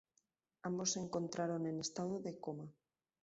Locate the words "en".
1.67-1.79